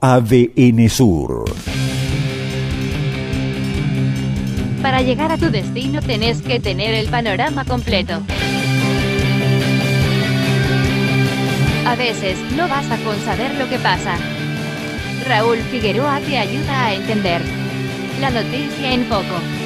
ADN 0.00 0.88
Sur. 0.88 1.44
Para 4.80 5.02
llegar 5.02 5.32
a 5.32 5.38
tu 5.38 5.50
destino 5.50 6.00
tenés 6.00 6.40
que 6.40 6.60
tener 6.60 6.94
el 6.94 7.08
panorama 7.08 7.64
completo. 7.64 8.22
A 11.84 11.96
veces 11.96 12.38
no 12.56 12.68
basta 12.68 12.96
con 12.98 13.18
saber 13.24 13.54
lo 13.56 13.68
que 13.68 13.78
pasa. 13.78 14.16
Raúl 15.26 15.58
Figueroa 15.58 16.20
te 16.20 16.38
ayuda 16.38 16.86
a 16.86 16.94
entender. 16.94 17.42
La 18.20 18.30
noticia 18.30 18.92
en 18.92 19.04
poco. 19.04 19.57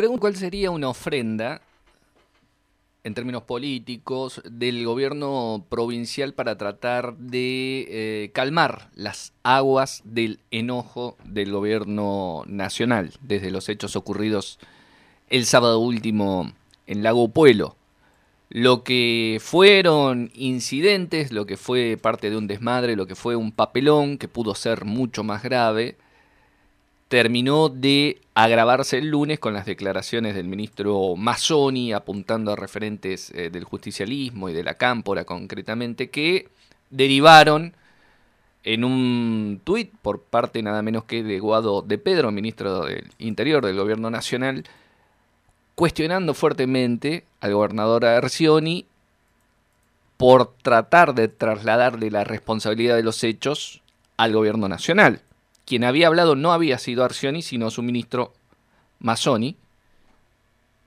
Pregunto 0.00 0.22
cuál 0.22 0.34
sería 0.34 0.70
una 0.70 0.88
ofrenda 0.88 1.60
en 3.04 3.12
términos 3.12 3.42
políticos 3.42 4.40
del 4.50 4.82
gobierno 4.86 5.66
provincial 5.68 6.32
para 6.32 6.56
tratar 6.56 7.18
de 7.18 7.86
eh, 7.90 8.30
calmar 8.32 8.88
las 8.94 9.34
aguas 9.42 10.00
del 10.06 10.40
enojo 10.50 11.18
del 11.24 11.52
gobierno 11.52 12.44
nacional 12.46 13.12
desde 13.20 13.50
los 13.50 13.68
hechos 13.68 13.94
ocurridos 13.94 14.58
el 15.28 15.44
sábado 15.44 15.80
último 15.80 16.50
en 16.86 17.02
Lago 17.02 17.28
Puelo. 17.28 17.76
Lo 18.48 18.84
que 18.84 19.36
fueron 19.38 20.30
incidentes, 20.32 21.30
lo 21.30 21.44
que 21.44 21.58
fue 21.58 21.98
parte 22.00 22.30
de 22.30 22.38
un 22.38 22.46
desmadre, 22.46 22.96
lo 22.96 23.06
que 23.06 23.16
fue 23.16 23.36
un 23.36 23.52
papelón 23.52 24.16
que 24.16 24.28
pudo 24.28 24.54
ser 24.54 24.86
mucho 24.86 25.24
más 25.24 25.42
grave, 25.42 25.98
terminó 27.10 27.68
de 27.68 28.20
agravarse 28.34 28.98
el 28.98 29.08
lunes 29.08 29.40
con 29.40 29.52
las 29.52 29.66
declaraciones 29.66 30.36
del 30.36 30.46
ministro 30.46 31.16
Mazzoni 31.16 31.92
apuntando 31.92 32.52
a 32.52 32.56
referentes 32.56 33.32
eh, 33.32 33.50
del 33.50 33.64
justicialismo 33.64 34.48
y 34.48 34.52
de 34.52 34.62
la 34.62 34.74
cámpora 34.74 35.24
concretamente 35.24 36.08
que 36.08 36.46
derivaron 36.88 37.74
en 38.62 38.84
un 38.84 39.60
tuit 39.64 39.90
por 40.02 40.22
parte 40.22 40.62
nada 40.62 40.82
menos 40.82 41.02
que 41.02 41.24
de 41.24 41.40
Guado 41.40 41.82
de 41.82 41.98
Pedro, 41.98 42.30
ministro 42.30 42.84
del 42.84 43.10
Interior 43.18 43.66
del 43.66 43.76
Gobierno 43.76 44.08
Nacional, 44.08 44.62
cuestionando 45.74 46.32
fuertemente 46.32 47.24
al 47.40 47.54
gobernador 47.54 48.04
Arcioni 48.04 48.86
por 50.16 50.54
tratar 50.62 51.16
de 51.16 51.26
trasladarle 51.26 52.12
la 52.12 52.22
responsabilidad 52.22 52.94
de 52.94 53.02
los 53.02 53.24
hechos 53.24 53.82
al 54.16 54.32
gobierno 54.32 54.68
nacional. 54.68 55.22
Quien 55.70 55.84
había 55.84 56.08
hablado 56.08 56.34
no 56.34 56.52
había 56.52 56.78
sido 56.78 57.04
Arcioni, 57.04 57.42
sino 57.42 57.70
su 57.70 57.84
ministro 57.84 58.32
Mazzoni, 58.98 59.56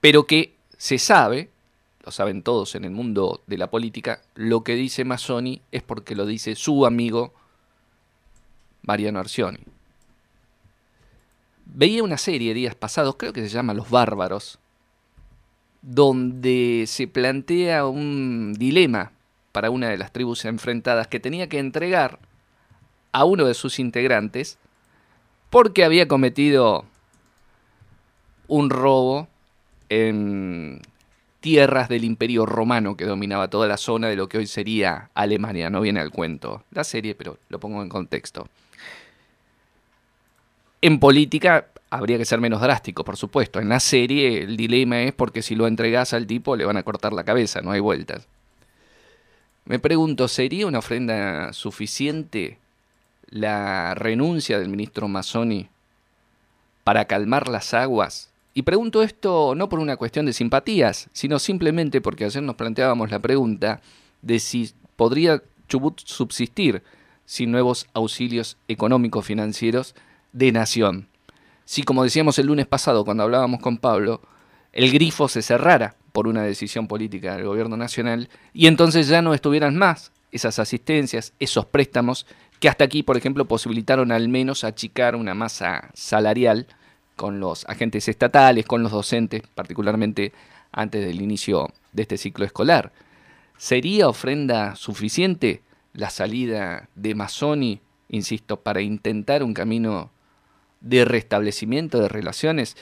pero 0.02 0.28
que 0.28 0.56
se 0.78 1.00
sabe, 1.00 1.50
lo 2.04 2.12
saben 2.12 2.44
todos 2.44 2.76
en 2.76 2.84
el 2.84 2.92
mundo 2.92 3.42
de 3.48 3.58
la 3.58 3.70
política, 3.70 4.20
lo 4.36 4.66
que 4.66 4.76
dice 4.76 5.06
Mazzoni 5.06 5.62
es 5.72 5.84
porque 5.84 6.16
lo 6.16 6.26
dice 6.26 6.56
su 6.56 6.86
amigo 6.86 7.34
Mariano 8.82 9.22
Arcioni. 9.22 9.60
Veía 11.64 12.04
una 12.04 12.18
serie 12.18 12.54
días 12.54 12.76
pasados, 12.76 13.16
creo 13.16 13.32
que 13.32 13.44
se 13.44 13.48
llama 13.48 13.74
Los 13.74 13.90
Bárbaros, 13.90 14.60
donde 15.82 16.84
se 16.88 17.08
plantea 17.08 17.86
un 17.86 18.54
dilema 18.60 19.14
para 19.54 19.70
una 19.70 19.88
de 19.88 19.98
las 19.98 20.12
tribus 20.12 20.44
enfrentadas 20.44 21.08
que 21.08 21.22
tenía 21.22 21.48
que 21.48 21.60
entregar 21.60 22.20
a 23.14 23.24
uno 23.24 23.46
de 23.46 23.54
sus 23.54 23.80
integrantes 23.80 24.60
porque 25.54 25.84
había 25.84 26.08
cometido 26.08 26.84
un 28.48 28.72
robo 28.72 29.28
en 29.88 30.82
tierras 31.42 31.90
del 31.90 32.06
imperio 32.06 32.48
romano 32.48 32.98
que 32.98 33.06
dominaba 33.06 33.52
toda 33.52 33.68
la 33.68 33.78
zona 33.78 34.08
de 34.08 34.16
lo 34.16 34.28
que 34.28 34.40
hoy 34.40 34.48
sería 34.48 35.12
Alemania. 35.14 35.70
No 35.70 35.82
viene 35.82 36.00
al 36.00 36.10
cuento 36.10 36.64
la 36.72 36.84
serie, 36.84 37.14
pero 37.14 37.38
lo 37.50 37.60
pongo 37.60 37.84
en 37.84 37.90
contexto. 37.90 38.48
En 40.82 41.00
política 41.00 41.68
habría 41.92 42.18
que 42.18 42.26
ser 42.26 42.42
menos 42.42 42.60
drástico, 42.60 43.04
por 43.04 43.16
supuesto. 43.16 43.60
En 43.60 43.70
la 43.70 43.80
serie 43.80 44.42
el 44.42 44.58
dilema 44.58 45.04
es 45.04 45.14
porque 45.14 45.44
si 45.44 45.54
lo 45.54 45.68
entregas 45.68 46.16
al 46.16 46.26
tipo 46.26 46.56
le 46.56 46.66
van 46.66 46.78
a 46.78 46.84
cortar 46.84 47.14
la 47.14 47.26
cabeza, 47.26 47.62
no 47.62 47.70
hay 47.70 47.80
vueltas. 47.80 48.28
Me 49.66 49.78
pregunto, 49.78 50.28
¿sería 50.28 50.66
una 50.66 50.80
ofrenda 50.80 51.54
suficiente 51.54 52.58
la 53.34 53.96
renuncia 53.96 54.60
del 54.60 54.70
ministro 54.70 55.08
Mazzoni 55.08 55.68
para 56.84 57.06
calmar 57.06 57.48
las 57.48 57.74
aguas? 57.74 58.32
Y 58.54 58.62
pregunto 58.62 59.02
esto 59.02 59.56
no 59.56 59.68
por 59.70 59.80
una 59.80 59.98
cuestión 59.98 60.28
de 60.28 60.34
simpatías, 60.34 61.10
sino 61.12 61.40
simplemente 61.40 62.00
porque 62.00 62.26
ayer 62.26 62.44
nos 62.44 62.56
planteábamos 62.56 63.10
la 63.10 63.20
pregunta 63.20 63.82
de 64.22 64.40
si 64.40 64.72
podría 64.96 65.42
Chubut 65.68 66.00
subsistir 66.06 66.84
sin 67.26 67.52
nuevos 67.52 67.88
auxilios 67.94 68.58
económicos 68.68 69.26
financieros 69.26 69.96
de 70.32 70.52
nación. 70.52 71.08
Si, 71.66 71.82
como 71.82 72.04
decíamos 72.04 72.38
el 72.38 72.48
lunes 72.48 72.68
pasado 72.68 73.04
cuando 73.04 73.24
hablábamos 73.24 73.62
con 73.62 73.78
Pablo, 73.78 74.22
el 74.74 74.92
grifo 74.92 75.28
se 75.28 75.42
cerrara 75.42 75.96
por 76.12 76.28
una 76.28 76.44
decisión 76.44 76.88
política 76.88 77.36
del 77.36 77.46
gobierno 77.46 77.78
nacional 77.78 78.30
y 78.54 78.68
entonces 78.68 79.08
ya 79.08 79.24
no 79.24 79.34
estuvieran 79.34 79.76
más 79.76 80.12
esas 80.34 80.60
asistencias, 80.60 81.34
esos 81.40 81.66
préstamos 81.66 82.26
que 82.60 82.70
hasta 82.70 82.84
aquí, 82.84 83.04
por 83.04 83.18
ejemplo, 83.18 83.46
posibilitaron 83.46 84.12
al 84.12 84.30
menos 84.30 84.64
achicar 84.64 85.16
una 85.16 85.34
masa 85.34 85.92
salarial 85.94 86.68
con 87.16 87.40
los 87.40 87.66
agentes 87.68 88.08
estatales, 88.08 88.66
con 88.66 88.84
los 88.84 88.92
docentes, 88.92 89.44
particularmente 89.54 90.34
antes 90.72 91.06
del 91.06 91.22
inicio 91.22 91.72
de 91.92 92.02
este 92.02 92.18
ciclo 92.18 92.46
escolar. 92.46 92.92
¿Sería 93.58 94.10
ofrenda 94.10 94.76
suficiente 94.76 95.62
la 95.94 96.10
salida 96.10 96.90
de 96.96 97.16
Mazzoni, 97.16 97.82
insisto, 98.10 98.60
para 98.62 98.82
intentar 98.82 99.44
un 99.44 99.54
camino 99.54 100.12
de 100.82 101.06
restablecimiento 101.06 102.00
de 102.00 102.10
relaciones? 102.10 102.76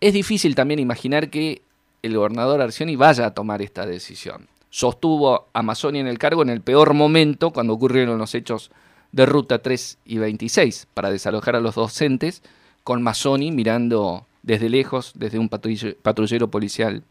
Es 0.00 0.12
difícil 0.12 0.54
también 0.54 0.78
imaginar 0.78 1.30
que 1.30 1.62
el 2.02 2.16
gobernador 2.16 2.60
Arcioni 2.60 2.96
vaya 2.96 3.26
a 3.26 3.34
tomar 3.34 3.62
esta 3.62 3.86
decisión. 3.86 4.51
Sostuvo 4.72 5.48
a 5.52 5.62
Mazzoni 5.62 5.98
en 5.98 6.06
el 6.06 6.16
cargo 6.16 6.40
en 6.40 6.48
el 6.48 6.62
peor 6.62 6.94
momento 6.94 7.50
cuando 7.50 7.74
ocurrieron 7.74 8.16
los 8.16 8.34
hechos 8.34 8.70
de 9.12 9.26
Ruta 9.26 9.58
3 9.58 9.98
y 10.06 10.16
26 10.16 10.88
para 10.94 11.10
desalojar 11.10 11.56
a 11.56 11.60
los 11.60 11.74
docentes, 11.74 12.42
con 12.82 13.02
Mazzoni 13.02 13.52
mirando 13.52 14.24
desde 14.42 14.70
lejos, 14.70 15.12
desde 15.14 15.38
un 15.38 15.50
patrullero 15.50 16.50
policial 16.50 17.02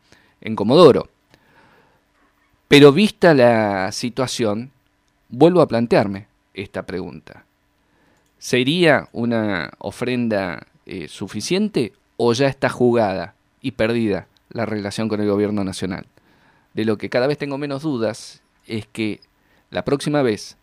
en 0.42 0.56
Comodoro. 0.56 1.08
Pero 2.68 2.92
vista 2.92 3.36
la 3.36 3.92
situación, 3.92 4.72
vuelvo 5.30 5.62
a 5.62 5.68
plantearme 5.68 6.26
esta 6.56 6.82
pregunta. 6.88 7.46
¿Sería 8.40 9.08
una 9.12 9.70
ofrenda 9.78 10.66
eh, 10.88 11.08
suficiente 11.08 11.94
o 12.18 12.34
ya 12.34 12.48
está 12.48 12.70
jugada 12.70 13.36
y 13.62 13.74
perdida 13.74 14.26
la 14.50 14.66
relación 14.66 15.08
con 15.08 15.22
el 15.22 15.30
gobierno 15.30 15.64
nacional? 15.64 16.08
De 16.74 16.86
lo 16.86 16.98
que 16.98 17.10
cada 17.10 17.28
vez 17.28 17.38
tengo 17.38 17.58
menos 17.58 17.82
dudas 17.82 18.42
es 18.66 18.88
que 18.88 19.20
la 19.70 19.84
próxima 19.84 20.22
vez 20.22 20.58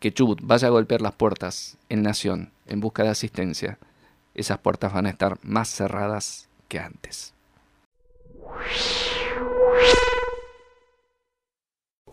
que 0.00 0.12
Chubut 0.12 0.40
vaya 0.42 0.68
a 0.68 0.70
golpear 0.70 1.00
las 1.00 1.12
puertas 1.12 1.78
en 1.88 2.02
Nación 2.02 2.50
en 2.66 2.80
busca 2.80 3.02
de 3.02 3.10
asistencia, 3.10 3.78
esas 4.34 4.58
puertas 4.58 4.92
van 4.92 5.06
a 5.06 5.10
estar 5.10 5.38
más 5.42 5.68
cerradas 5.68 6.48
que 6.68 6.80
antes. 6.80 7.32